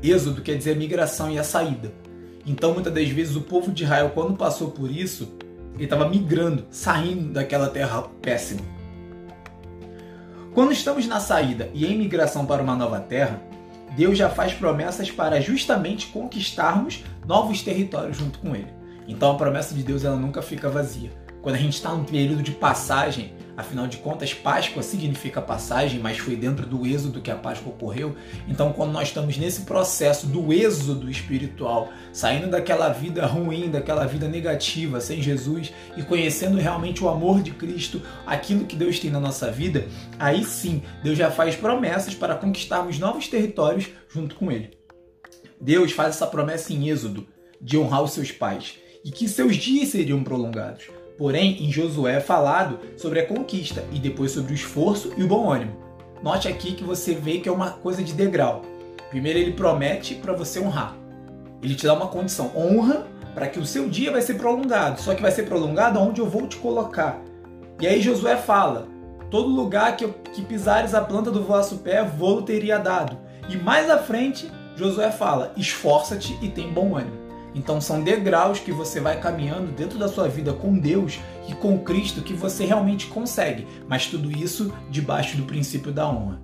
Êxodo 0.00 0.40
quer 0.40 0.56
dizer 0.56 0.72
a 0.72 0.78
migração 0.78 1.32
e 1.32 1.38
a 1.38 1.42
saída. 1.42 1.92
Então 2.46 2.72
muitas 2.72 2.94
das 2.94 3.08
vezes 3.08 3.34
o 3.34 3.40
povo 3.40 3.72
de 3.72 3.82
Israel, 3.82 4.12
quando 4.14 4.36
passou 4.36 4.70
por 4.70 4.88
isso, 4.88 5.36
ele 5.74 5.84
estava 5.84 6.08
migrando, 6.08 6.64
saindo 6.70 7.32
daquela 7.32 7.68
terra 7.68 8.02
péssima. 8.22 8.62
Quando 10.54 10.72
estamos 10.72 11.06
na 11.08 11.18
saída 11.18 11.68
e 11.74 11.86
em 11.86 11.98
migração 11.98 12.46
para 12.46 12.62
uma 12.62 12.76
nova 12.76 13.00
terra, 13.00 13.47
Deus 13.96 14.16
já 14.16 14.28
faz 14.28 14.52
promessas 14.52 15.10
para 15.10 15.40
justamente 15.40 16.06
conquistarmos 16.08 17.04
novos 17.26 17.62
territórios 17.62 18.16
junto 18.16 18.38
com 18.38 18.54
Ele. 18.54 18.72
Então 19.06 19.32
a 19.32 19.36
promessa 19.36 19.74
de 19.74 19.82
Deus 19.82 20.04
ela 20.04 20.16
nunca 20.16 20.42
fica 20.42 20.68
vazia. 20.68 21.10
Quando 21.48 21.56
a 21.56 21.60
gente 21.60 21.76
está 21.76 21.94
num 21.94 22.04
período 22.04 22.42
de 22.42 22.52
passagem, 22.52 23.32
afinal 23.56 23.86
de 23.86 23.96
contas, 23.96 24.34
Páscoa 24.34 24.82
significa 24.82 25.40
passagem, 25.40 25.98
mas 25.98 26.18
foi 26.18 26.36
dentro 26.36 26.66
do 26.66 26.86
êxodo 26.86 27.22
que 27.22 27.30
a 27.30 27.36
Páscoa 27.36 27.72
ocorreu. 27.72 28.14
Então, 28.46 28.70
quando 28.70 28.92
nós 28.92 29.08
estamos 29.08 29.38
nesse 29.38 29.62
processo 29.62 30.26
do 30.26 30.52
êxodo 30.52 31.10
espiritual, 31.10 31.90
saindo 32.12 32.50
daquela 32.50 32.90
vida 32.90 33.24
ruim, 33.24 33.70
daquela 33.70 34.04
vida 34.04 34.28
negativa 34.28 35.00
sem 35.00 35.22
Jesus 35.22 35.72
e 35.96 36.02
conhecendo 36.02 36.58
realmente 36.58 37.02
o 37.02 37.08
amor 37.08 37.40
de 37.40 37.52
Cristo, 37.52 38.02
aquilo 38.26 38.66
que 38.66 38.76
Deus 38.76 39.00
tem 39.00 39.10
na 39.10 39.18
nossa 39.18 39.50
vida, 39.50 39.88
aí 40.18 40.44
sim, 40.44 40.82
Deus 41.02 41.16
já 41.16 41.30
faz 41.30 41.56
promessas 41.56 42.14
para 42.14 42.34
conquistarmos 42.34 42.98
novos 42.98 43.26
territórios 43.26 43.88
junto 44.10 44.34
com 44.34 44.52
Ele. 44.52 44.76
Deus 45.58 45.92
faz 45.92 46.10
essa 46.16 46.26
promessa 46.26 46.74
em 46.74 46.90
Êxodo 46.90 47.26
de 47.58 47.78
honrar 47.78 48.02
os 48.02 48.12
seus 48.12 48.30
pais 48.30 48.74
e 49.02 49.10
que 49.10 49.26
seus 49.26 49.56
dias 49.56 49.88
seriam 49.88 50.22
prolongados. 50.22 50.97
Porém, 51.18 51.64
em 51.64 51.70
Josué 51.70 52.14
é 52.14 52.20
falado 52.20 52.78
sobre 52.96 53.18
a 53.18 53.26
conquista 53.26 53.84
e 53.90 53.98
depois 53.98 54.30
sobre 54.30 54.52
o 54.52 54.54
esforço 54.54 55.12
e 55.16 55.24
o 55.24 55.26
bom 55.26 55.50
ânimo. 55.50 55.76
Note 56.22 56.46
aqui 56.46 56.72
que 56.72 56.84
você 56.84 57.12
vê 57.12 57.38
que 57.38 57.48
é 57.48 57.52
uma 57.52 57.72
coisa 57.72 58.04
de 58.04 58.12
degrau. 58.12 58.62
Primeiro 59.10 59.40
ele 59.40 59.52
promete 59.52 60.14
para 60.14 60.32
você 60.32 60.60
honrar. 60.60 60.96
Ele 61.60 61.74
te 61.74 61.86
dá 61.86 61.94
uma 61.94 62.06
condição, 62.06 62.52
honra 62.56 63.04
para 63.34 63.48
que 63.48 63.58
o 63.58 63.66
seu 63.66 63.88
dia 63.88 64.12
vai 64.12 64.22
ser 64.22 64.34
prolongado. 64.34 65.00
Só 65.00 65.12
que 65.12 65.22
vai 65.22 65.32
ser 65.32 65.44
prolongado 65.44 65.98
onde 65.98 66.20
eu 66.20 66.28
vou 66.28 66.46
te 66.46 66.56
colocar. 66.56 67.20
E 67.80 67.86
aí 67.86 68.00
Josué 68.00 68.36
fala: 68.36 68.86
todo 69.28 69.48
lugar 69.48 69.96
que, 69.96 70.04
eu, 70.04 70.14
que 70.32 70.42
pisares 70.42 70.94
a 70.94 71.00
planta 71.00 71.32
do 71.32 71.42
vosso 71.42 71.78
pé, 71.78 72.04
vou 72.04 72.42
teria 72.42 72.78
dado. 72.78 73.18
E 73.48 73.56
mais 73.56 73.90
à 73.90 73.98
frente, 73.98 74.48
Josué 74.76 75.10
fala: 75.10 75.52
esforça-te 75.56 76.38
e 76.40 76.48
tem 76.48 76.72
bom 76.72 76.96
ânimo. 76.96 77.17
Então 77.58 77.80
são 77.80 78.00
degraus 78.00 78.60
que 78.60 78.70
você 78.70 79.00
vai 79.00 79.20
caminhando 79.20 79.72
dentro 79.72 79.98
da 79.98 80.06
sua 80.06 80.28
vida 80.28 80.52
com 80.52 80.78
Deus 80.78 81.18
e 81.48 81.54
com 81.54 81.76
Cristo 81.80 82.22
que 82.22 82.32
você 82.32 82.64
realmente 82.64 83.08
consegue, 83.08 83.66
mas 83.88 84.06
tudo 84.06 84.30
isso 84.30 84.72
debaixo 84.88 85.36
do 85.36 85.42
princípio 85.42 85.90
da 85.90 86.08
honra. 86.08 86.40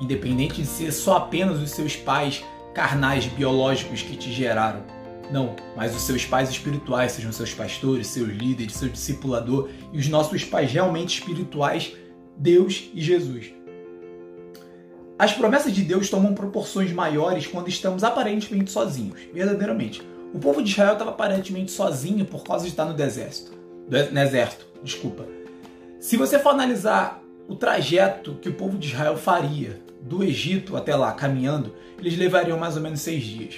Independente 0.00 0.62
de 0.62 0.66
ser 0.66 0.92
só 0.92 1.16
apenas 1.16 1.60
os 1.60 1.72
seus 1.72 1.96
pais 1.96 2.44
carnais 2.72 3.26
biológicos 3.26 4.00
que 4.00 4.16
te 4.16 4.32
geraram. 4.32 4.84
Não, 5.32 5.56
mas 5.76 5.94
os 5.94 6.02
seus 6.02 6.24
pais 6.24 6.48
espirituais, 6.48 7.12
sejam 7.12 7.32
seus 7.32 7.52
pastores, 7.52 8.06
seus 8.06 8.28
líderes, 8.28 8.74
seu 8.74 8.88
discipulador 8.88 9.68
e 9.92 9.98
os 9.98 10.06
nossos 10.06 10.44
pais 10.44 10.70
realmente 10.70 11.18
espirituais, 11.18 11.92
Deus 12.36 12.90
e 12.94 13.02
Jesus. 13.02 13.52
As 15.18 15.32
promessas 15.32 15.74
de 15.74 15.82
Deus 15.82 16.08
tomam 16.08 16.32
proporções 16.32 16.92
maiores 16.92 17.44
quando 17.44 17.68
estamos 17.68 18.04
aparentemente 18.04 18.70
sozinhos, 18.70 19.18
verdadeiramente. 19.34 20.00
O 20.32 20.38
povo 20.38 20.62
de 20.62 20.70
Israel 20.70 20.92
estava 20.92 21.10
aparentemente 21.10 21.70
sozinho 21.70 22.24
por 22.24 22.44
causa 22.44 22.64
de 22.64 22.70
estar 22.70 22.84
no 22.84 22.94
deserto. 22.94 23.52
No 23.88 24.20
exército, 24.20 24.66
desculpa. 24.82 25.24
Se 25.98 26.16
você 26.16 26.38
for 26.38 26.50
analisar 26.50 27.22
o 27.48 27.56
trajeto 27.56 28.34
que 28.34 28.48
o 28.48 28.54
povo 28.54 28.76
de 28.76 28.88
Israel 28.88 29.16
faria 29.16 29.80
do 30.02 30.22
Egito 30.22 30.76
até 30.76 30.94
lá, 30.94 31.12
caminhando, 31.12 31.74
eles 31.98 32.16
levariam 32.16 32.58
mais 32.58 32.76
ou 32.76 32.82
menos 32.82 33.00
seis 33.00 33.24
dias. 33.24 33.54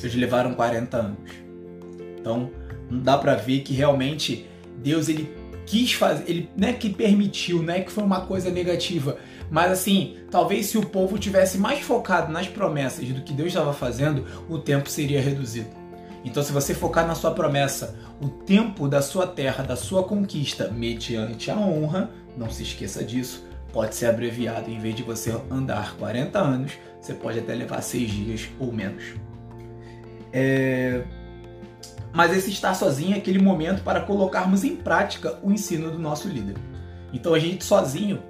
Eles 0.00 0.14
levaram 0.14 0.54
40 0.54 0.96
anos. 0.96 1.30
Então, 2.18 2.50
não 2.88 3.00
dá 3.00 3.18
para 3.18 3.34
ver 3.34 3.60
que 3.60 3.74
realmente 3.74 4.46
Deus 4.78 5.08
ele 5.08 5.28
quis 5.66 5.92
fazer, 5.92 6.24
ele 6.28 6.48
não 6.56 6.68
é 6.68 6.72
que 6.72 6.88
permitiu, 6.88 7.62
não 7.62 7.74
é 7.74 7.80
que 7.80 7.90
foi 7.90 8.04
uma 8.04 8.20
coisa 8.20 8.50
negativa, 8.50 9.18
mas 9.50 9.72
assim, 9.72 10.16
talvez 10.30 10.66
se 10.66 10.78
o 10.78 10.86
povo 10.86 11.18
tivesse 11.18 11.58
mais 11.58 11.80
focado 11.80 12.32
nas 12.32 12.46
promessas 12.46 13.08
do 13.08 13.22
que 13.22 13.32
Deus 13.32 13.48
estava 13.48 13.72
fazendo, 13.72 14.24
o 14.48 14.58
tempo 14.58 14.88
seria 14.88 15.20
reduzido. 15.20 15.85
Então, 16.26 16.42
se 16.42 16.50
você 16.50 16.74
focar 16.74 17.06
na 17.06 17.14
sua 17.14 17.30
promessa, 17.30 17.96
o 18.20 18.28
tempo 18.28 18.88
da 18.88 19.00
sua 19.00 19.28
terra, 19.28 19.62
da 19.62 19.76
sua 19.76 20.02
conquista, 20.02 20.68
mediante 20.68 21.52
a 21.52 21.56
honra, 21.56 22.10
não 22.36 22.50
se 22.50 22.64
esqueça 22.64 23.04
disso, 23.04 23.46
pode 23.72 23.94
ser 23.94 24.06
abreviado. 24.06 24.68
Em 24.68 24.80
vez 24.80 24.96
de 24.96 25.04
você 25.04 25.32
andar 25.48 25.96
40 25.96 26.36
anos, 26.36 26.72
você 27.00 27.14
pode 27.14 27.38
até 27.38 27.54
levar 27.54 27.80
6 27.80 28.10
dias 28.10 28.48
ou 28.58 28.72
menos. 28.72 29.04
É... 30.32 31.04
Mas 32.12 32.36
esse 32.36 32.50
estar 32.50 32.74
sozinho 32.74 33.14
é 33.14 33.18
aquele 33.18 33.38
momento 33.38 33.84
para 33.84 34.00
colocarmos 34.00 34.64
em 34.64 34.74
prática 34.74 35.38
o 35.44 35.52
ensino 35.52 35.92
do 35.92 35.98
nosso 35.98 36.26
líder. 36.26 36.56
Então 37.12 37.34
a 37.34 37.38
gente 37.38 37.64
sozinho 37.64 38.20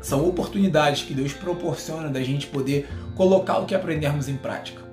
são 0.00 0.26
oportunidades 0.26 1.02
que 1.02 1.12
Deus 1.12 1.34
proporciona 1.34 2.08
da 2.08 2.22
gente 2.22 2.46
poder 2.46 2.88
colocar 3.14 3.58
o 3.58 3.66
que 3.66 3.74
aprendermos 3.74 4.28
em 4.28 4.36
prática, 4.36 4.85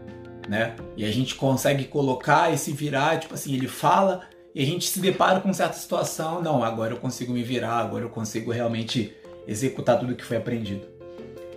né? 0.48 0.76
E 0.96 1.06
a 1.06 1.12
gente 1.12 1.36
consegue 1.36 1.86
colocar 1.86 2.54
e 2.54 2.58
se 2.58 2.72
virar, 2.72 3.20
tipo 3.20 3.34
assim, 3.34 3.54
ele 3.54 3.68
fala 3.68 4.22
e 4.56 4.62
a 4.62 4.66
gente 4.66 4.88
se 4.88 5.00
depara 5.00 5.40
com 5.42 5.52
certa 5.52 5.74
situação, 5.74 6.42
não, 6.42 6.64
agora 6.64 6.94
eu 6.94 6.98
consigo 6.98 7.34
me 7.34 7.42
virar, 7.42 7.80
agora 7.80 8.06
eu 8.06 8.10
consigo 8.10 8.52
realmente 8.52 9.16
executar 9.48 10.00
tudo 10.00 10.16
que 10.16 10.24
foi 10.24 10.38
aprendido. 10.38 10.88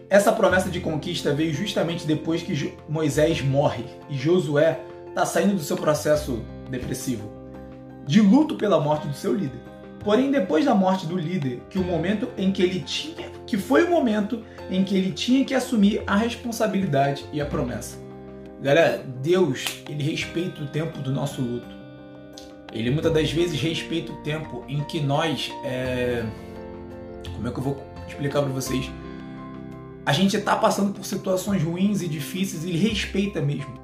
Essa 0.09 0.33
promessa 0.33 0.71
de 0.71 0.81
conquista 0.81 1.35
veio 1.35 1.53
justamente 1.53 2.07
depois 2.07 2.43
que 2.43 2.75
Moisés 2.89 3.43
morre 3.43 3.85
e 4.09 4.17
Josué 4.17 4.81
está 5.09 5.27
saindo 5.27 5.55
do 5.55 5.63
seu 5.63 5.77
processo 5.77 6.43
depressivo, 6.71 7.31
de 8.07 8.21
luto 8.21 8.57
pela 8.57 8.81
morte 8.81 9.09
do 9.09 9.15
seu 9.15 9.35
líder. 9.35 9.61
Porém, 10.05 10.31
depois 10.31 10.65
da 10.65 10.75
morte 10.75 11.05
do 11.07 11.19
líder, 11.19 11.61
que 11.69 11.79
o 11.79 11.85
momento 11.85 12.29
em 12.39 12.53
que 12.53 12.63
ele 12.63 12.81
tinha, 12.81 13.29
que 13.45 13.59
foi 13.59 13.83
o 13.83 13.91
momento 13.91 14.45
em 14.71 14.85
que 14.85 14.97
ele 14.97 15.11
tinha 15.11 15.45
que 15.45 15.55
assumir 15.55 16.03
a 16.07 16.17
responsabilidade 16.17 17.25
e 17.33 17.41
a 17.41 17.47
promessa. 17.47 18.06
Galera, 18.61 19.05
Deus, 19.23 19.65
ele 19.89 20.03
respeita 20.03 20.63
o 20.63 20.67
tempo 20.67 20.99
do 21.01 21.13
nosso 21.13 21.41
luto. 21.41 21.77
Ele 22.73 22.91
muitas 22.91 23.13
das 23.13 23.31
vezes 23.31 23.61
respeita 23.61 24.13
o 24.13 24.17
tempo 24.23 24.65
em 24.69 24.83
que 24.85 25.01
nós, 25.01 25.53
é... 25.65 26.25
como 27.35 27.49
é 27.49 27.51
que 27.51 27.59
eu 27.59 27.63
vou 27.63 27.83
explicar 28.09 28.43
para 28.43 28.51
vocês? 28.51 28.91
a 30.07 30.13
gente 30.13 30.37
está 30.37 30.55
passando 30.55 30.93
por 30.93 31.05
situações 31.05 31.61
ruins 31.65 32.01
e 32.01 32.07
difíceis, 32.07 32.65
ele 32.65 32.79
respeita 32.79 33.43
mesmo. 33.43 33.75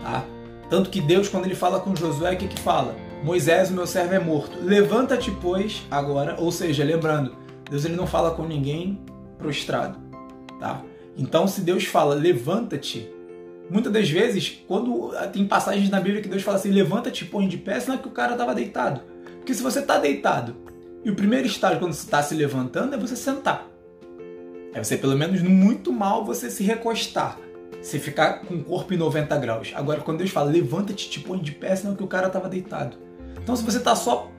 Tá? 0.00 0.24
Tanto 0.70 0.90
que 0.90 1.00
Deus, 1.00 1.28
quando 1.28 1.46
ele 1.46 1.56
fala 1.56 1.80
com 1.80 1.94
Josué, 1.96 2.34
o 2.34 2.36
que, 2.36 2.46
que 2.46 2.60
fala? 2.60 2.94
Moisés, 3.24 3.68
o 3.68 3.74
meu 3.74 3.86
servo, 3.86 4.14
é 4.14 4.20
morto. 4.20 4.56
Levanta-te, 4.62 5.32
pois, 5.42 5.82
agora. 5.90 6.36
Ou 6.38 6.52
seja, 6.52 6.84
lembrando, 6.84 7.34
Deus 7.68 7.84
ele 7.84 7.96
não 7.96 8.06
fala 8.06 8.30
com 8.30 8.44
ninguém 8.46 9.00
prostrado. 9.36 9.98
Tá? 10.60 10.82
Então, 11.16 11.48
se 11.48 11.62
Deus 11.62 11.84
fala, 11.84 12.14
levanta-te, 12.14 13.10
muitas 13.70 13.92
das 13.92 14.08
vezes, 14.08 14.62
quando 14.66 15.12
tem 15.32 15.46
passagens 15.46 15.90
na 15.90 16.00
Bíblia 16.00 16.22
que 16.22 16.28
Deus 16.28 16.42
fala 16.42 16.56
assim, 16.56 16.70
levanta-te, 16.70 17.24
põe 17.24 17.48
de 17.48 17.56
pé, 17.56 17.82
não 17.86 17.94
é 17.94 17.98
que 17.98 18.08
o 18.08 18.12
cara 18.12 18.32
estava 18.32 18.54
deitado. 18.54 19.00
Porque 19.38 19.54
se 19.54 19.62
você 19.62 19.80
está 19.80 19.98
deitado, 19.98 20.56
e 21.04 21.10
o 21.10 21.14
primeiro 21.14 21.46
estágio 21.46 21.78
quando 21.78 21.92
você 21.92 22.04
está 22.04 22.22
se 22.22 22.34
levantando 22.34 22.94
é 22.94 22.98
você 22.98 23.14
sentar. 23.14 23.68
É 24.72 24.82
você, 24.82 24.96
pelo 24.96 25.16
menos, 25.16 25.42
muito 25.42 25.92
mal 25.92 26.24
você 26.24 26.50
se 26.50 26.64
recostar. 26.64 27.38
Você 27.80 27.98
ficar 27.98 28.40
com 28.40 28.54
o 28.54 28.64
corpo 28.64 28.94
em 28.94 28.96
90 28.96 29.36
graus. 29.38 29.72
Agora, 29.74 30.00
quando 30.00 30.18
Deus 30.18 30.30
fala, 30.30 30.50
levanta-te, 30.50 31.10
te 31.10 31.20
põe 31.20 31.38
de 31.38 31.52
pé, 31.52 31.76
senão 31.76 31.94
que 31.94 32.02
o 32.02 32.06
cara 32.06 32.28
estava 32.28 32.48
deitado. 32.48 32.96
Então, 33.42 33.54
se 33.54 33.62
você 33.62 33.76
está 33.76 33.94
só 33.94 34.30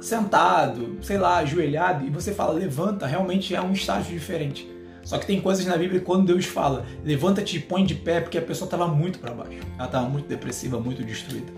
sentado, 0.00 0.96
sei 1.02 1.18
lá, 1.18 1.36
ajoelhado, 1.36 2.06
e 2.06 2.10
você 2.10 2.32
fala, 2.32 2.54
levanta, 2.54 3.06
realmente 3.06 3.54
é 3.54 3.60
um 3.60 3.72
estágio 3.72 4.12
diferente. 4.12 4.66
Só 5.02 5.18
que 5.18 5.26
tem 5.26 5.40
coisas 5.40 5.64
na 5.66 5.76
Bíblia 5.76 6.00
quando 6.00 6.26
Deus 6.26 6.44
fala, 6.44 6.84
levanta-te 7.04 7.56
e 7.56 7.60
põe 7.60 7.84
de 7.84 7.94
pé, 7.94 8.20
porque 8.20 8.38
a 8.38 8.42
pessoa 8.42 8.66
estava 8.66 8.86
muito 8.86 9.18
para 9.18 9.32
baixo. 9.32 9.58
Ela 9.76 9.86
estava 9.86 10.08
muito 10.08 10.28
depressiva, 10.28 10.78
muito 10.78 11.02
destruída. 11.02 11.52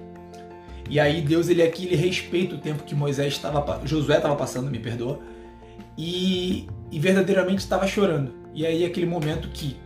E 0.89 1.01
aí 1.01 1.21
Deus, 1.21 1.49
ele 1.49 1.63
aqui, 1.63 1.87
ele 1.87 1.97
respeita 1.97 2.55
o 2.55 2.59
tempo 2.59 2.85
que 2.85 2.95
Moisés 2.95 3.33
estava, 3.33 3.81
Josué 3.85 4.17
estava 4.17 4.37
passando, 4.37 4.71
me 4.71 4.79
perdoa, 4.79 5.21
e, 5.97 6.69
e 6.91 6.99
verdadeiramente 6.99 7.61
estava 7.61 7.87
chorando. 7.87 8.33
E 8.55 8.67
aí 8.67 8.85
aquele 8.85 9.07
momento 9.07 9.49
que 9.49 9.77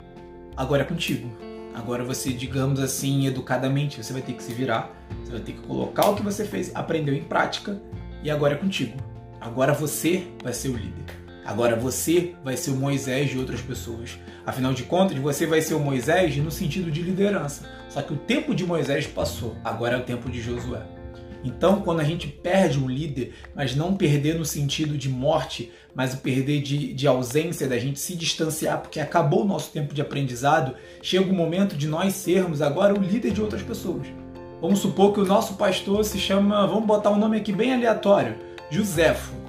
agora 0.57 0.83
é 0.83 0.85
contigo. 0.85 1.31
Agora 1.75 2.03
você, 2.03 2.33
digamos 2.33 2.81
assim, 2.81 3.27
educadamente, 3.27 4.03
você 4.03 4.13
vai 4.13 4.23
ter 4.23 4.33
que 4.33 4.43
se 4.43 4.53
virar, 4.53 4.91
você 5.23 5.31
vai 5.31 5.41
ter 5.41 5.53
que 5.53 5.61
colocar 5.61 6.09
o 6.09 6.15
que 6.15 6.23
você 6.23 6.45
fez, 6.45 6.75
aprendeu 6.75 7.15
em 7.15 7.23
prática 7.23 7.81
e 8.23 8.31
agora 8.31 8.55
é 8.55 8.57
contigo. 8.57 8.97
Agora 9.41 9.75
você 9.75 10.27
vai 10.43 10.53
ser 10.53 10.71
o 10.71 10.77
líder. 10.77 11.05
Agora 11.47 11.77
você 11.77 12.35
vai 12.43 12.57
ser 12.57 12.73
o 12.73 12.77
Moisés 12.77 13.31
de 13.31 13.39
outras 13.39 13.61
pessoas. 13.61 14.19
Afinal 14.45 14.75
de 14.75 14.83
contas, 14.83 15.17
você 15.17 15.47
vai 15.47 15.61
ser 15.61 15.75
o 15.75 15.81
Moisés 15.81 16.37
no 16.39 16.51
sentido 16.51 16.91
de 16.91 17.01
liderança. 17.01 17.65
Só 17.89 18.03
que 18.03 18.13
o 18.13 18.17
tempo 18.17 18.53
de 18.53 18.67
Moisés 18.67 19.07
passou, 19.07 19.57
agora 19.65 19.97
é 19.97 20.01
o 20.01 20.03
tempo 20.03 20.29
de 20.29 20.43
Josué. 20.43 20.83
Então, 21.45 21.81
quando 21.83 22.01
a 22.01 22.05
gente 22.05 22.27
perde 22.27 22.79
um 22.81 22.89
líder, 22.89 23.33
mas 23.55 23.77
não 23.77 23.95
perder 23.95 24.35
no 24.35 24.45
sentido 24.45 24.99
de 24.99 25.09
morte, 25.09 25.71
mas 25.95 26.17
perder 26.17 26.61
de, 26.61 26.93
de 26.93 27.07
ausência, 27.07 27.69
da 27.69 27.79
gente 27.79 28.01
se 28.01 28.17
distanciar, 28.17 28.81
porque 28.81 28.99
acabou 28.99 29.43
o 29.43 29.47
nosso 29.47 29.71
tempo 29.71 29.95
de 29.95 30.03
aprendizado, 30.03 30.75
chega 31.01 31.31
o 31.31 31.35
momento 31.35 31.77
de 31.77 31.87
nós 31.87 32.15
sermos 32.15 32.61
agora 32.61 32.93
o 32.93 33.01
líder 33.01 33.31
de 33.31 33.41
outras 33.41 33.63
pessoas. 33.63 34.09
Vamos 34.61 34.81
supor 34.81 35.13
que 35.13 35.21
o 35.21 35.27
nosso 35.27 35.55
pastor 35.55 36.05
se 36.05 36.19
chama, 36.19 36.67
vamos 36.67 36.87
botar 36.87 37.11
um 37.11 37.19
nome 37.19 37.37
aqui 37.37 37.53
bem 37.53 37.73
aleatório, 37.73 38.37
Josefo. 38.69 39.46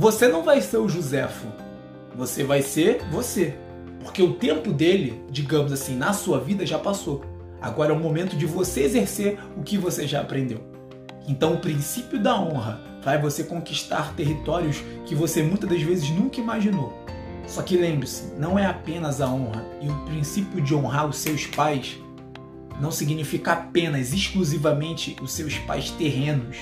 Você 0.00 0.28
não 0.28 0.44
vai 0.44 0.60
ser 0.60 0.76
o 0.76 0.88
Josefo, 0.88 1.48
você 2.14 2.44
vai 2.44 2.62
ser 2.62 3.02
você. 3.10 3.56
Porque 4.00 4.22
o 4.22 4.34
tempo 4.34 4.72
dele, 4.72 5.20
digamos 5.28 5.72
assim, 5.72 5.96
na 5.96 6.12
sua 6.12 6.38
vida 6.38 6.64
já 6.64 6.78
passou. 6.78 7.24
Agora 7.60 7.92
é 7.92 7.96
o 7.96 7.98
momento 7.98 8.36
de 8.36 8.46
você 8.46 8.82
exercer 8.82 9.40
o 9.56 9.62
que 9.64 9.76
você 9.76 10.06
já 10.06 10.20
aprendeu. 10.20 10.60
Então, 11.26 11.54
o 11.54 11.58
princípio 11.58 12.22
da 12.22 12.40
honra 12.40 12.80
vai 13.02 13.20
você 13.20 13.42
conquistar 13.42 14.14
territórios 14.14 14.84
que 15.04 15.16
você 15.16 15.42
muitas 15.42 15.68
das 15.68 15.82
vezes 15.82 16.08
nunca 16.10 16.40
imaginou. 16.40 16.96
Só 17.48 17.60
que 17.60 17.76
lembre-se, 17.76 18.34
não 18.38 18.56
é 18.56 18.66
apenas 18.66 19.20
a 19.20 19.28
honra 19.28 19.66
e 19.82 19.88
o 19.88 20.04
princípio 20.04 20.60
de 20.60 20.76
honrar 20.76 21.08
os 21.08 21.16
seus 21.16 21.44
pais 21.44 21.98
não 22.80 22.92
significa 22.92 23.54
apenas 23.54 24.12
exclusivamente 24.12 25.16
os 25.20 25.32
seus 25.32 25.58
pais 25.58 25.90
terrenos, 25.90 26.56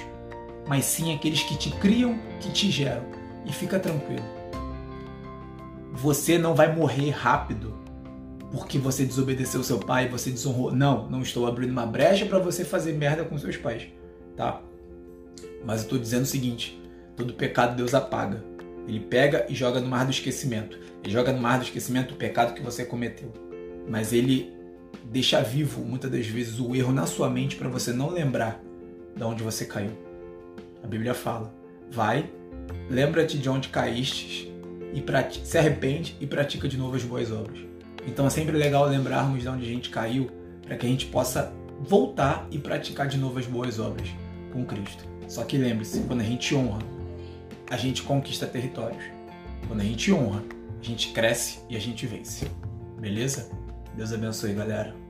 mas 0.67 0.87
sim 0.87 1.15
aqueles 1.15 1.43
que 1.43 1.59
te 1.59 1.69
criam, 1.73 2.19
que 2.41 2.51
te 2.51 2.71
geram. 2.71 3.16
E 3.47 3.53
fica 3.53 3.79
tranquilo. 3.79 4.25
Você 5.93 6.37
não 6.37 6.55
vai 6.55 6.75
morrer 6.75 7.11
rápido 7.11 7.75
porque 8.51 8.79
você 8.79 9.05
desobedeceu 9.05 9.63
seu 9.63 9.79
pai, 9.79 10.09
você 10.09 10.31
desonrou. 10.31 10.73
Não, 10.73 11.09
não 11.09 11.23
estou 11.23 11.47
abrindo 11.47 11.71
uma 11.71 11.87
brecha 11.87 12.27
para 12.27 12.39
você 12.39 12.65
fazer 12.65 12.93
merda 12.93 13.25
com 13.25 13.39
seus 13.39 13.57
pais, 13.57 13.87
tá? 14.37 14.61
Mas 15.65 15.81
eu 15.81 15.85
estou 15.85 15.99
dizendo 15.99 16.23
o 16.23 16.27
seguinte: 16.27 16.81
todo 17.17 17.35
pecado 17.35 17.77
Deus 17.77 17.95
apaga. 17.95 18.45
Ele 18.87 19.01
pega 19.01 19.47
e 19.49 19.55
joga 19.55 19.81
no 19.81 19.89
mar 19.89 20.05
do 20.05 20.13
esquecimento. 20.13 20.79
Ele 21.03 21.13
joga 21.13 21.33
no 21.33 21.41
mar 21.41 21.59
do 21.59 21.65
esquecimento 21.65 22.15
o 22.15 22.17
pecado 22.17 22.55
que 22.55 22.63
você 22.63 22.85
cometeu. 22.85 23.33
Mas 23.89 24.13
ele 24.13 24.55
deixa 25.05 25.41
vivo 25.41 25.83
muitas 25.83 26.11
das 26.11 26.27
vezes 26.27 26.61
o 26.61 26.75
erro 26.75 26.93
na 26.93 27.07
sua 27.07 27.29
mente 27.29 27.57
para 27.57 27.69
você 27.69 27.93
não 27.93 28.11
lembrar 28.11 28.61
de 29.15 29.25
onde 29.25 29.43
você 29.43 29.65
caiu. 29.65 29.91
A 30.83 30.87
Bíblia 30.87 31.15
fala: 31.15 31.53
vai, 31.91 32.31
lembra-te 32.89 33.39
de 33.39 33.49
onde 33.49 33.69
caíste 33.69 34.53
e 34.93 35.05
se 35.45 35.59
arrepende 35.59 36.17
e 36.21 36.27
pratica 36.27 36.69
de 36.69 36.77
novo 36.77 36.97
as 36.97 37.05
boas 37.05 37.31
obras. 37.31 37.59
Então 38.07 38.27
é 38.27 38.31
sempre 38.31 38.57
legal 38.57 38.87
lembrarmos 38.87 39.43
de 39.43 39.49
onde 39.49 39.65
a 39.65 39.69
gente 39.69 39.91
caiu 39.91 40.31
para 40.63 40.77
que 40.77 40.87
a 40.87 40.89
gente 40.89 41.07
possa 41.07 41.53
voltar 41.81 42.47
e 42.51 42.59
praticar 42.59 43.07
de 43.07 43.19
novo 43.19 43.39
as 43.39 43.47
boas 43.47 43.79
obras 43.79 44.09
com 44.53 44.65
Cristo. 44.65 45.05
Só 45.29 45.45
que 45.45 45.59
lembre-se, 45.59 46.01
quando 46.03 46.21
a 46.21 46.25
gente 46.25 46.55
honra, 46.55 46.81
a 47.69 47.77
gente 47.77 48.03
conquista 48.03 48.47
territórios. 48.47 49.05
Quando 49.67 49.81
a 49.81 49.85
gente 49.85 50.13
honra, 50.13 50.43
a 50.81 50.85
gente 50.85 51.09
cresce 51.13 51.59
e 51.69 51.77
a 51.77 51.81
gente 51.81 52.07
vence. 52.07 52.47
Beleza? 52.99 53.51
Deus 53.97 54.13
abençoe, 54.13 54.53
galera. 54.53 55.06